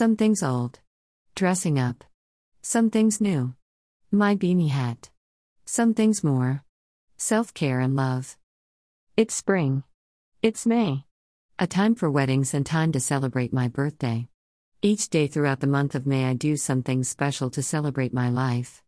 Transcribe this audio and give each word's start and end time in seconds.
Some 0.00 0.16
things 0.16 0.42
old. 0.42 0.80
Dressing 1.36 1.78
up. 1.78 2.02
Some 2.62 2.90
things 2.90 3.20
new. 3.20 3.54
My 4.10 4.34
beanie 4.34 4.70
hat. 4.70 5.10
Some 5.66 5.94
things 5.94 6.24
more. 6.24 6.64
Self 7.16 7.54
care 7.54 7.78
and 7.78 7.94
love. 7.94 8.36
It's 9.16 9.36
spring. 9.36 9.84
It's 10.42 10.66
May. 10.66 11.04
A 11.60 11.68
time 11.68 11.94
for 11.94 12.10
weddings 12.10 12.54
and 12.54 12.66
time 12.66 12.90
to 12.90 12.98
celebrate 12.98 13.52
my 13.52 13.68
birthday. 13.68 14.26
Each 14.82 15.08
day 15.08 15.28
throughout 15.28 15.60
the 15.60 15.68
month 15.68 15.94
of 15.94 16.08
May, 16.08 16.24
I 16.24 16.34
do 16.34 16.56
something 16.56 17.04
special 17.04 17.48
to 17.50 17.62
celebrate 17.62 18.12
my 18.12 18.30
life. 18.30 18.82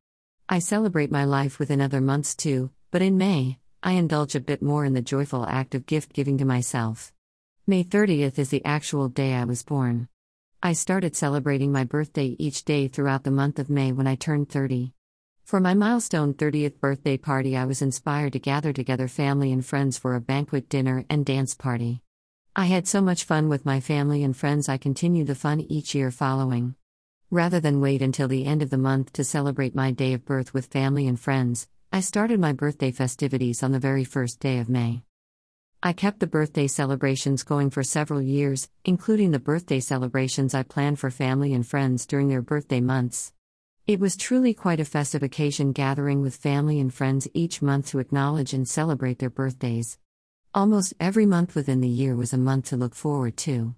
I 0.48 0.58
celebrate 0.58 1.12
my 1.12 1.24
life 1.24 1.60
within 1.60 1.80
other 1.80 2.00
months 2.00 2.34
too, 2.34 2.72
but 2.90 3.00
in 3.00 3.16
May, 3.16 3.60
I 3.80 3.92
indulge 3.92 4.34
a 4.34 4.40
bit 4.40 4.60
more 4.60 4.84
in 4.84 4.94
the 4.94 5.02
joyful 5.02 5.46
act 5.46 5.76
of 5.76 5.86
gift 5.86 6.14
giving 6.14 6.38
to 6.38 6.44
myself. 6.44 7.12
May 7.64 7.84
30th 7.84 8.40
is 8.40 8.48
the 8.48 8.64
actual 8.64 9.08
day 9.08 9.34
I 9.34 9.44
was 9.44 9.62
born. 9.62 10.08
I 10.66 10.72
started 10.72 11.14
celebrating 11.14 11.70
my 11.70 11.84
birthday 11.84 12.34
each 12.40 12.64
day 12.64 12.88
throughout 12.88 13.22
the 13.22 13.30
month 13.30 13.60
of 13.60 13.70
May 13.70 13.92
when 13.92 14.08
I 14.08 14.16
turned 14.16 14.48
30. 14.48 14.92
For 15.44 15.60
my 15.60 15.74
milestone 15.74 16.34
30th 16.34 16.80
birthday 16.80 17.16
party, 17.16 17.56
I 17.56 17.66
was 17.66 17.82
inspired 17.82 18.32
to 18.32 18.40
gather 18.40 18.72
together 18.72 19.06
family 19.06 19.52
and 19.52 19.64
friends 19.64 19.96
for 19.96 20.16
a 20.16 20.20
banquet 20.20 20.68
dinner 20.68 21.04
and 21.08 21.24
dance 21.24 21.54
party. 21.54 22.02
I 22.56 22.64
had 22.64 22.88
so 22.88 23.00
much 23.00 23.22
fun 23.22 23.48
with 23.48 23.64
my 23.64 23.78
family 23.78 24.24
and 24.24 24.36
friends, 24.36 24.68
I 24.68 24.76
continue 24.76 25.22
the 25.24 25.36
fun 25.36 25.60
each 25.60 25.94
year 25.94 26.10
following. 26.10 26.74
Rather 27.30 27.60
than 27.60 27.80
wait 27.80 28.02
until 28.02 28.26
the 28.26 28.44
end 28.44 28.60
of 28.60 28.70
the 28.70 28.76
month 28.76 29.12
to 29.12 29.22
celebrate 29.22 29.76
my 29.76 29.92
day 29.92 30.14
of 30.14 30.24
birth 30.24 30.52
with 30.52 30.66
family 30.66 31.06
and 31.06 31.20
friends, 31.20 31.68
I 31.92 32.00
started 32.00 32.40
my 32.40 32.52
birthday 32.52 32.90
festivities 32.90 33.62
on 33.62 33.70
the 33.70 33.78
very 33.78 34.02
first 34.02 34.40
day 34.40 34.58
of 34.58 34.68
May. 34.68 35.05
I 35.82 35.92
kept 35.92 36.20
the 36.20 36.26
birthday 36.26 36.66
celebrations 36.66 37.42
going 37.42 37.68
for 37.68 37.82
several 37.82 38.22
years, 38.22 38.68
including 38.84 39.30
the 39.30 39.38
birthday 39.38 39.78
celebrations 39.78 40.54
I 40.54 40.62
planned 40.62 40.98
for 40.98 41.10
family 41.10 41.52
and 41.52 41.66
friends 41.66 42.06
during 42.06 42.28
their 42.28 42.40
birthday 42.40 42.80
months. 42.80 43.32
It 43.86 44.00
was 44.00 44.16
truly 44.16 44.54
quite 44.54 44.80
a 44.80 44.86
festive 44.86 45.22
occasion 45.22 45.72
gathering 45.72 46.22
with 46.22 46.34
family 46.34 46.80
and 46.80 46.92
friends 46.92 47.28
each 47.34 47.60
month 47.60 47.88
to 47.88 47.98
acknowledge 47.98 48.54
and 48.54 48.66
celebrate 48.66 49.18
their 49.18 49.30
birthdays. 49.30 49.98
Almost 50.54 50.94
every 50.98 51.26
month 51.26 51.54
within 51.54 51.82
the 51.82 51.88
year 51.88 52.16
was 52.16 52.32
a 52.32 52.38
month 52.38 52.70
to 52.70 52.76
look 52.76 52.94
forward 52.94 53.36
to. 53.38 53.74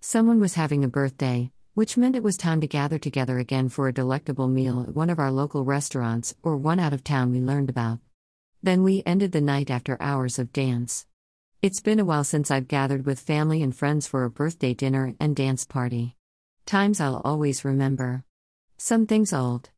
Someone 0.00 0.40
was 0.40 0.54
having 0.54 0.82
a 0.82 0.88
birthday, 0.88 1.52
which 1.74 1.98
meant 1.98 2.16
it 2.16 2.22
was 2.22 2.38
time 2.38 2.62
to 2.62 2.66
gather 2.66 2.98
together 2.98 3.38
again 3.38 3.68
for 3.68 3.86
a 3.86 3.92
delectable 3.92 4.48
meal 4.48 4.80
at 4.80 4.94
one 4.94 5.10
of 5.10 5.18
our 5.18 5.30
local 5.30 5.62
restaurants 5.62 6.34
or 6.42 6.56
one 6.56 6.80
out 6.80 6.94
of 6.94 7.04
town 7.04 7.30
we 7.30 7.40
learned 7.40 7.68
about. 7.68 7.98
Then 8.62 8.82
we 8.82 9.02
ended 9.04 9.32
the 9.32 9.42
night 9.42 9.70
after 9.70 10.00
hours 10.00 10.38
of 10.38 10.52
dance. 10.52 11.06
It's 11.64 11.80
been 11.80 11.98
a 11.98 12.04
while 12.04 12.24
since 12.24 12.50
I've 12.50 12.68
gathered 12.68 13.06
with 13.06 13.18
family 13.18 13.62
and 13.62 13.74
friends 13.74 14.06
for 14.06 14.24
a 14.24 14.28
birthday 14.30 14.74
dinner 14.74 15.14
and 15.18 15.34
dance 15.34 15.64
party. 15.64 16.14
Times 16.66 17.00
I'll 17.00 17.22
always 17.24 17.64
remember. 17.64 18.22
Some 18.76 19.06
things 19.06 19.32
old. 19.32 19.70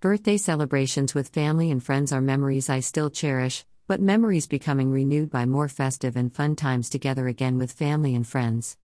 Birthday 0.00 0.36
celebrations 0.36 1.14
with 1.14 1.30
family 1.30 1.70
and 1.70 1.82
friends 1.82 2.12
are 2.12 2.20
memories 2.20 2.68
I 2.68 2.80
still 2.80 3.08
cherish, 3.08 3.64
but 3.86 4.02
memories 4.02 4.46
becoming 4.46 4.90
renewed 4.90 5.30
by 5.30 5.46
more 5.46 5.70
festive 5.70 6.14
and 6.14 6.30
fun 6.30 6.56
times 6.56 6.90
together 6.90 7.26
again 7.26 7.56
with 7.56 7.72
family 7.72 8.14
and 8.14 8.26
friends. 8.26 8.76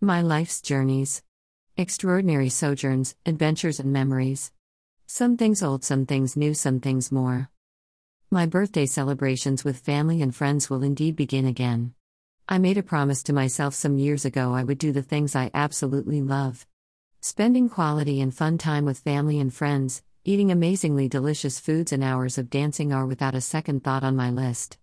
My 0.00 0.22
life's 0.22 0.62
journeys. 0.62 1.22
Extraordinary 1.76 2.48
sojourns, 2.48 3.14
adventures, 3.26 3.78
and 3.78 3.92
memories. 3.92 4.52
Some 5.06 5.36
things 5.36 5.62
old, 5.62 5.84
some 5.84 6.06
things 6.06 6.34
new, 6.34 6.54
some 6.54 6.80
things 6.80 7.12
more. 7.12 7.50
My 8.34 8.46
birthday 8.46 8.86
celebrations 8.86 9.62
with 9.62 9.78
family 9.78 10.20
and 10.20 10.34
friends 10.34 10.68
will 10.68 10.82
indeed 10.82 11.14
begin 11.14 11.46
again. 11.46 11.94
I 12.48 12.58
made 12.58 12.76
a 12.76 12.82
promise 12.82 13.22
to 13.22 13.32
myself 13.32 13.74
some 13.74 13.96
years 13.96 14.24
ago 14.24 14.54
I 14.54 14.64
would 14.64 14.78
do 14.78 14.90
the 14.90 15.04
things 15.04 15.36
I 15.36 15.52
absolutely 15.54 16.20
love. 16.20 16.66
Spending 17.20 17.68
quality 17.68 18.20
and 18.20 18.34
fun 18.34 18.58
time 18.58 18.86
with 18.86 18.98
family 18.98 19.38
and 19.38 19.54
friends, 19.54 20.02
eating 20.24 20.50
amazingly 20.50 21.08
delicious 21.08 21.60
foods, 21.60 21.92
and 21.92 22.02
hours 22.02 22.36
of 22.36 22.50
dancing 22.50 22.92
are 22.92 23.06
without 23.06 23.36
a 23.36 23.40
second 23.40 23.84
thought 23.84 24.02
on 24.02 24.16
my 24.16 24.30
list. 24.30 24.78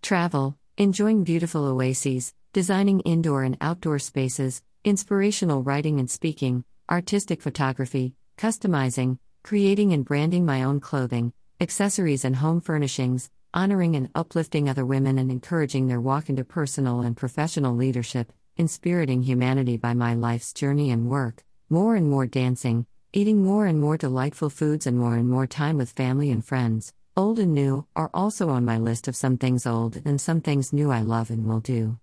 Travel, 0.00 0.56
enjoying 0.78 1.24
beautiful 1.24 1.66
oases, 1.66 2.32
designing 2.54 3.00
indoor 3.00 3.42
and 3.42 3.58
outdoor 3.60 3.98
spaces, 3.98 4.62
inspirational 4.82 5.62
writing 5.62 6.00
and 6.00 6.10
speaking, 6.10 6.64
artistic 6.90 7.42
photography, 7.42 8.14
customizing, 8.38 9.18
creating 9.42 9.92
and 9.92 10.06
branding 10.06 10.46
my 10.46 10.62
own 10.62 10.80
clothing, 10.80 11.34
accessories 11.64 12.26
and 12.26 12.36
home 12.36 12.60
furnishings, 12.60 13.30
honoring 13.54 13.96
and 13.96 14.10
uplifting 14.14 14.68
other 14.68 14.84
women 14.84 15.18
and 15.18 15.30
encouraging 15.30 15.86
their 15.86 16.00
walk 16.00 16.28
into 16.28 16.44
personal 16.44 17.00
and 17.00 17.16
professional 17.16 17.74
leadership, 17.74 18.30
inspiriting 18.58 19.22
humanity 19.22 19.78
by 19.78 19.94
my 19.94 20.12
life's 20.12 20.52
journey 20.52 20.90
and 20.90 21.08
work, 21.08 21.42
more 21.70 21.96
and 21.96 22.10
more 22.10 22.26
dancing, 22.26 22.84
eating 23.14 23.42
more 23.42 23.64
and 23.64 23.80
more 23.80 23.96
delightful 23.96 24.50
foods, 24.50 24.86
and 24.86 24.98
more 24.98 25.16
and 25.16 25.26
more 25.26 25.46
time 25.46 25.78
with 25.78 25.90
family 25.92 26.30
and 26.30 26.44
friends, 26.44 26.92
old 27.16 27.38
and 27.38 27.54
new, 27.54 27.86
are 27.96 28.10
also 28.12 28.50
on 28.50 28.62
my 28.62 28.76
list 28.76 29.08
of 29.08 29.16
some 29.16 29.38
things 29.38 29.66
old 29.66 30.02
and 30.04 30.20
some 30.20 30.42
things 30.42 30.70
new 30.70 30.90
I 30.90 31.00
love 31.00 31.30
and 31.30 31.46
will 31.46 31.60
do. 31.60 31.98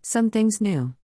Some 0.00 0.30
things 0.30 0.62
new. 0.62 0.94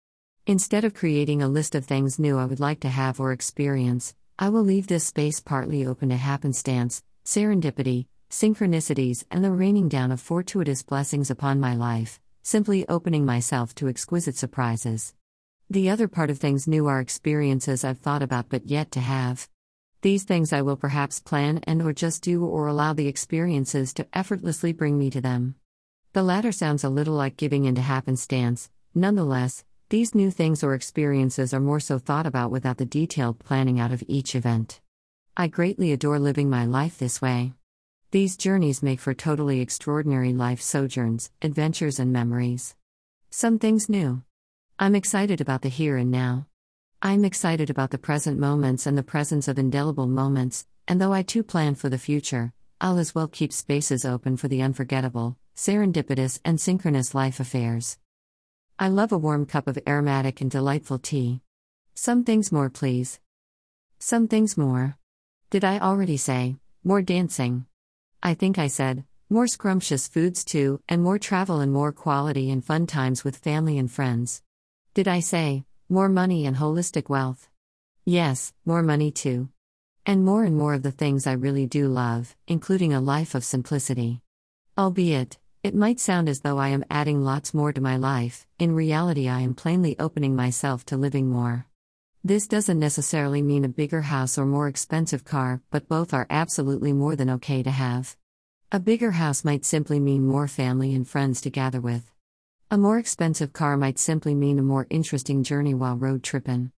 Instead 0.46 0.84
of 0.84 0.94
creating 0.94 1.42
a 1.42 1.48
list 1.48 1.74
of 1.74 1.84
things 1.84 2.18
new 2.18 2.38
I 2.38 2.46
would 2.46 2.60
like 2.60 2.80
to 2.80 2.88
have 2.88 3.20
or 3.20 3.30
experience, 3.30 4.14
I 4.38 4.48
will 4.48 4.62
leave 4.62 4.86
this 4.86 5.04
space 5.04 5.38
partly 5.38 5.84
open 5.84 6.08
to 6.08 6.16
happenstance, 6.16 7.02
serendipity, 7.24 8.06
synchronicities, 8.30 9.24
and 9.30 9.42
the 9.42 9.50
raining 9.50 9.88
down 9.88 10.12
of 10.12 10.20
fortuitous 10.20 10.82
blessings 10.82 11.30
upon 11.30 11.58
my 11.58 11.74
life, 11.74 12.20
simply 12.42 12.86
opening 12.88 13.24
myself 13.24 13.74
to 13.74 13.88
exquisite 13.88 14.36
surprises. 14.36 15.14
The 15.70 15.88
other 15.88 16.08
part 16.08 16.28
of 16.28 16.38
things 16.38 16.68
new 16.68 16.86
are 16.86 17.00
experiences 17.00 17.84
I've 17.84 17.98
thought 17.98 18.22
about 18.22 18.50
but 18.50 18.66
yet 18.66 18.90
to 18.92 19.00
have. 19.00 19.48
These 20.02 20.24
things 20.24 20.52
I 20.52 20.60
will 20.60 20.76
perhaps 20.76 21.20
plan 21.20 21.60
and 21.62 21.80
or 21.80 21.94
just 21.94 22.22
do 22.22 22.44
or 22.44 22.66
allow 22.66 22.92
the 22.92 23.08
experiences 23.08 23.94
to 23.94 24.06
effortlessly 24.12 24.74
bring 24.74 24.98
me 24.98 25.08
to 25.08 25.22
them. 25.22 25.54
The 26.12 26.22
latter 26.22 26.52
sounds 26.52 26.84
a 26.84 26.90
little 26.90 27.14
like 27.14 27.38
giving 27.38 27.64
into 27.64 27.80
happenstance, 27.80 28.70
nonetheless, 28.94 29.64
these 29.88 30.14
new 30.14 30.30
things 30.30 30.62
or 30.62 30.74
experiences 30.74 31.54
are 31.54 31.60
more 31.60 31.80
so 31.80 31.98
thought 31.98 32.26
about 32.26 32.50
without 32.50 32.76
the 32.76 32.84
detailed 32.84 33.38
planning 33.38 33.80
out 33.80 33.92
of 33.92 34.04
each 34.06 34.34
event. 34.34 34.80
I 35.36 35.48
greatly 35.48 35.90
adore 35.90 36.20
living 36.20 36.48
my 36.48 36.64
life 36.64 36.96
this 36.96 37.20
way. 37.20 37.54
These 38.12 38.36
journeys 38.36 38.84
make 38.84 39.00
for 39.00 39.14
totally 39.14 39.60
extraordinary 39.60 40.32
life 40.32 40.62
sojourns, 40.62 41.32
adventures, 41.42 41.98
and 41.98 42.12
memories. 42.12 42.76
Some 43.30 43.58
things 43.58 43.88
new. 43.88 44.22
I'm 44.78 44.94
excited 44.94 45.40
about 45.40 45.62
the 45.62 45.68
here 45.68 45.96
and 45.96 46.12
now. 46.12 46.46
I'm 47.02 47.24
excited 47.24 47.68
about 47.68 47.90
the 47.90 47.98
present 47.98 48.38
moments 48.38 48.86
and 48.86 48.96
the 48.96 49.02
presence 49.02 49.48
of 49.48 49.58
indelible 49.58 50.06
moments, 50.06 50.68
and 50.86 51.00
though 51.00 51.12
I 51.12 51.22
too 51.22 51.42
plan 51.42 51.74
for 51.74 51.88
the 51.88 51.98
future, 51.98 52.52
I'll 52.80 52.98
as 52.98 53.12
well 53.12 53.26
keep 53.26 53.52
spaces 53.52 54.04
open 54.04 54.36
for 54.36 54.46
the 54.46 54.62
unforgettable, 54.62 55.36
serendipitous, 55.56 56.38
and 56.44 56.60
synchronous 56.60 57.12
life 57.12 57.40
affairs. 57.40 57.98
I 58.78 58.86
love 58.86 59.10
a 59.10 59.18
warm 59.18 59.46
cup 59.46 59.66
of 59.66 59.80
aromatic 59.84 60.40
and 60.40 60.50
delightful 60.50 61.00
tea. 61.00 61.40
Some 61.92 62.22
things 62.22 62.52
more, 62.52 62.70
please. 62.70 63.18
Some 63.98 64.28
things 64.28 64.56
more. 64.56 64.96
Did 65.50 65.65
I 65.65 65.78
already 65.78 66.16
say, 66.16 66.56
more 66.82 67.03
dancing? 67.03 67.66
I 68.22 68.34
think 68.34 68.59
I 68.59 68.66
said, 68.66 69.05
more 69.31 69.47
scrumptious 69.47 70.09
foods 70.09 70.44
too, 70.44 70.81
and 70.88 71.03
more 71.03 71.19
travel 71.19 71.60
and 71.60 71.72
more 71.72 71.93
quality 71.93 72.50
and 72.50 72.65
fun 72.65 72.87
times 72.87 73.25
with 73.25 73.37
family 73.37 73.78
and 73.78 73.91
friends. 73.91 74.43
Did 74.94 75.09
I 75.09 75.21
say, 75.21 75.65
more 75.88 76.09
money 76.09 76.47
and 76.47 76.56
holistic 76.56 77.09
wealth? 77.09 77.49
Yes, 78.05 78.53
more 78.65 78.82
money 78.82 79.10
too. 79.10 79.49
And 80.06 80.25
more 80.25 80.44
and 80.44 80.56
more 80.56 80.75
of 80.75 80.82
the 80.82 80.91
things 80.91 81.27
I 81.27 81.32
really 81.32 81.66
do 81.66 81.88
love, 81.88 82.37
including 82.47 82.93
a 82.93 83.00
life 83.00 83.34
of 83.34 83.44
simplicity. 83.44 84.21
Albeit, 84.76 85.38
it 85.62 85.75
might 85.75 85.99
sound 86.00 86.28
as 86.28 86.41
though 86.41 86.59
I 86.59 86.69
am 86.69 86.84
adding 86.91 87.22
lots 87.22 87.55
more 87.55 87.72
to 87.72 87.81
my 87.81 87.97
life, 87.97 88.47
in 88.59 88.75
reality, 88.75 89.28
I 89.28 89.41
am 89.41 89.55
plainly 89.55 89.97
opening 89.99 90.37
myself 90.37 90.84
to 90.87 90.97
living 90.97 91.31
more. 91.31 91.66
This 92.26 92.46
doesn't 92.46 92.78
necessarily 92.78 93.42
mean 93.42 93.66
a 93.66 93.69
bigger 93.69 94.00
house 94.00 94.38
or 94.38 94.46
more 94.46 94.66
expensive 94.66 95.26
car, 95.26 95.60
but 95.70 95.90
both 95.90 96.14
are 96.14 96.26
absolutely 96.31 96.90
more 96.90 97.14
than 97.16 97.28
okay 97.28 97.62
to 97.62 97.70
have. 97.70 98.16
A 98.72 98.81
bigger 98.81 99.10
house 99.10 99.44
might 99.44 99.66
simply 99.66 100.00
mean 100.00 100.25
more 100.26 100.49
family 100.49 100.94
and 100.94 101.06
friends 101.06 101.43
to 101.43 101.50
gather 101.50 101.82
with. 101.82 102.10
A 102.70 102.78
more 102.78 102.99
expensive 102.99 103.52
car 103.52 103.76
might 103.76 103.99
simply 103.99 104.34
mean 104.34 104.58
a 104.58 104.62
more 104.62 104.87
interesting 104.88 105.43
journey 105.43 105.75
while 105.75 105.99
road 105.99 106.22
trippin'. 106.22 106.72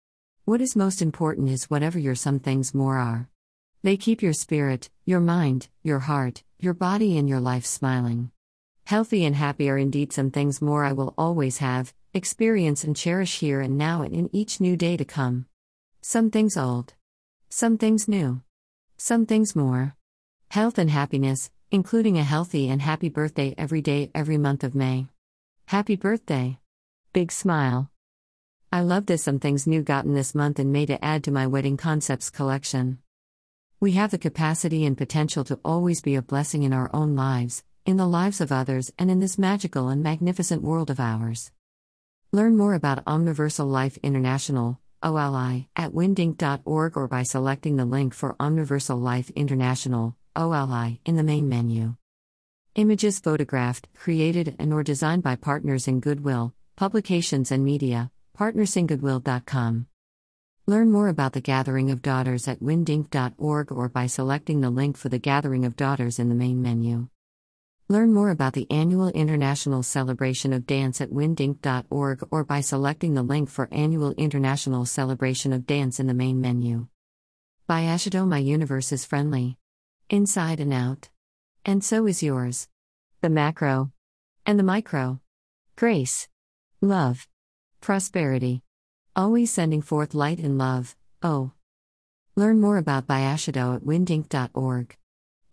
What 0.46 0.60
is 0.60 0.74
most 0.74 1.00
important 1.00 1.48
is 1.48 1.70
whatever 1.70 2.00
your 2.00 2.16
some 2.16 2.40
things 2.40 2.74
more 2.74 2.98
are. 2.98 3.28
They 3.84 3.96
keep 3.96 4.22
your 4.22 4.32
spirit, 4.32 4.90
your 5.04 5.20
mind, 5.20 5.68
your 5.84 6.00
heart, 6.00 6.42
your 6.58 6.74
body, 6.74 7.16
and 7.16 7.28
your 7.28 7.38
life 7.38 7.66
smiling. 7.66 8.32
Healthy 8.82 9.24
and 9.24 9.36
happy 9.36 9.70
are 9.70 9.78
indeed 9.78 10.12
some 10.12 10.32
things 10.32 10.60
more 10.60 10.84
I 10.84 10.92
will 10.92 11.14
always 11.16 11.58
have, 11.58 11.94
experience, 12.14 12.84
and 12.84 12.96
cherish 12.96 13.38
here 13.38 13.60
and 13.60 13.76
now 13.76 14.02
and 14.02 14.14
in 14.14 14.28
each 14.34 14.60
new 14.60 14.76
day 14.76 14.96
to 14.96 15.04
come. 15.04 15.46
Some 16.00 16.30
things 16.30 16.56
old. 16.56 16.94
Some 17.48 17.78
things 17.78 18.08
new. 18.08 18.42
Some 18.96 19.26
things 19.26 19.54
more. 19.56 19.94
Health 20.50 20.78
and 20.78 20.90
happiness, 20.90 21.50
including 21.70 22.16
a 22.16 22.22
healthy 22.22 22.68
and 22.68 22.80
happy 22.80 23.08
birthday 23.08 23.54
every 23.58 23.82
day, 23.82 24.10
every 24.14 24.38
month 24.38 24.64
of 24.64 24.74
May. 24.74 25.08
Happy 25.66 25.96
birthday. 25.96 26.58
Big 27.12 27.32
smile. 27.32 27.90
I 28.72 28.80
love 28.80 29.06
this 29.06 29.24
Some 29.24 29.38
Things 29.38 29.66
New 29.66 29.82
gotten 29.82 30.14
this 30.14 30.34
month 30.34 30.58
and 30.58 30.72
May 30.72 30.86
to 30.86 31.04
add 31.04 31.24
to 31.24 31.30
my 31.30 31.46
wedding 31.46 31.76
concepts 31.76 32.30
collection. 32.30 32.98
We 33.80 33.92
have 33.92 34.10
the 34.10 34.18
capacity 34.18 34.84
and 34.86 34.96
potential 34.96 35.44
to 35.44 35.60
always 35.64 36.00
be 36.00 36.14
a 36.14 36.22
blessing 36.22 36.62
in 36.62 36.72
our 36.72 36.90
own 36.94 37.14
lives, 37.14 37.62
in 37.84 37.96
the 37.96 38.06
lives 38.06 38.40
of 38.40 38.50
others, 38.50 38.92
and 38.98 39.10
in 39.10 39.20
this 39.20 39.38
magical 39.38 39.88
and 39.88 40.02
magnificent 40.02 40.62
world 40.62 40.90
of 40.90 40.98
ours. 40.98 41.52
Learn 42.36 42.54
more 42.54 42.74
about 42.74 43.02
Omniversal 43.06 43.66
Life 43.66 43.96
International, 44.02 44.78
OLI, 45.02 45.70
at 45.74 45.92
windink.org 45.92 46.94
or 46.94 47.08
by 47.08 47.22
selecting 47.22 47.76
the 47.76 47.86
link 47.86 48.12
for 48.12 48.36
Omniversal 48.38 48.98
Life 48.98 49.30
International, 49.30 50.14
OLI, 50.36 51.00
in 51.06 51.16
the 51.16 51.22
main 51.22 51.48
menu. 51.48 51.96
Images 52.74 53.20
photographed, 53.20 53.88
created, 53.94 54.54
and 54.58 54.74
or 54.74 54.82
designed 54.82 55.22
by 55.22 55.36
partners 55.36 55.88
in 55.88 56.00
Goodwill, 56.00 56.52
publications 56.76 57.50
and 57.50 57.64
media, 57.64 58.10
partnersingoodwill.com. 58.38 59.86
Learn 60.66 60.92
more 60.92 61.08
about 61.08 61.32
the 61.32 61.40
Gathering 61.40 61.90
of 61.90 62.02
Daughters 62.02 62.46
at 62.46 62.60
windink.org 62.60 63.72
or 63.72 63.88
by 63.88 64.06
selecting 64.06 64.60
the 64.60 64.68
link 64.68 64.98
for 64.98 65.08
the 65.08 65.18
Gathering 65.18 65.64
of 65.64 65.74
Daughters 65.74 66.18
in 66.18 66.28
the 66.28 66.34
main 66.34 66.60
menu. 66.60 67.08
Learn 67.88 68.12
more 68.12 68.30
about 68.30 68.54
the 68.54 68.68
annual 68.68 69.10
International 69.10 69.80
Celebration 69.80 70.52
of 70.52 70.66
Dance 70.66 71.00
at 71.00 71.10
windink.org 71.10 72.26
or 72.32 72.42
by 72.42 72.60
selecting 72.60 73.14
the 73.14 73.22
link 73.22 73.48
for 73.48 73.68
Annual 73.70 74.10
International 74.14 74.84
Celebration 74.84 75.52
of 75.52 75.66
Dance 75.68 76.00
in 76.00 76.08
the 76.08 76.14
main 76.14 76.40
menu. 76.40 76.88
Bayashido 77.68 78.26
My 78.26 78.38
Universe 78.38 78.90
is 78.90 79.04
friendly. 79.04 79.56
Inside 80.10 80.58
and 80.58 80.72
out. 80.72 81.10
And 81.64 81.84
so 81.84 82.08
is 82.08 82.24
yours. 82.24 82.66
The 83.20 83.30
macro. 83.30 83.92
And 84.44 84.58
the 84.58 84.64
micro. 84.64 85.20
Grace. 85.76 86.26
Love. 86.80 87.28
Prosperity. 87.80 88.62
Always 89.14 89.52
sending 89.52 89.80
forth 89.80 90.12
light 90.12 90.40
and 90.40 90.58
love. 90.58 90.96
Oh. 91.22 91.52
Learn 92.34 92.60
more 92.60 92.78
about 92.78 93.06
Bayashido 93.06 93.76
at 93.76 93.82
windink.org. 93.82 94.96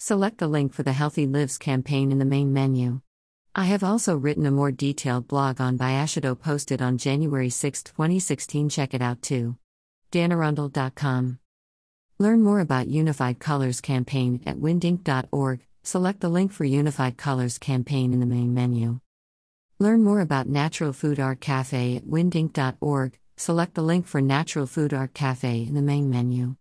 Select 0.05 0.37
the 0.37 0.49
link 0.49 0.73
for 0.73 0.83
the 0.83 0.91
Healthy 0.91 1.27
Lives 1.27 1.57
campaign 1.57 2.11
in 2.11 2.19
the 2.19 2.25
main 2.25 2.51
menu. 2.51 2.99
I 3.55 3.63
have 3.63 3.85
also 3.85 4.17
written 4.17 4.45
a 4.45 4.51
more 4.51 4.69
detailed 4.69 5.29
blog 5.29 5.61
on 5.61 5.77
Bayashido 5.77 6.37
posted 6.37 6.81
on 6.81 6.97
January 6.97 7.49
6, 7.49 7.83
2016. 7.83 8.67
Check 8.67 8.93
it 8.93 9.01
out 9.01 9.21
too. 9.21 9.55
danarundle.com. 10.11 11.39
Learn 12.19 12.43
more 12.43 12.59
about 12.59 12.89
Unified 12.89 13.39
Colors 13.39 13.79
campaign 13.79 14.41
at 14.45 14.57
windink.org. 14.57 15.61
Select 15.83 16.19
the 16.19 16.27
link 16.27 16.51
for 16.51 16.65
Unified 16.65 17.15
Colors 17.15 17.57
campaign 17.57 18.11
in 18.11 18.19
the 18.19 18.25
main 18.25 18.53
menu. 18.53 18.99
Learn 19.79 20.03
more 20.03 20.19
about 20.19 20.49
Natural 20.49 20.91
Food 20.91 21.17
Art 21.21 21.39
Cafe 21.39 21.95
at 21.95 22.03
windink.org. 22.03 23.17
Select 23.37 23.73
the 23.73 23.81
link 23.81 24.05
for 24.05 24.19
Natural 24.19 24.67
Food 24.67 24.93
Art 24.93 25.13
Cafe 25.13 25.63
in 25.63 25.75
the 25.75 25.81
main 25.81 26.09
menu. 26.09 26.51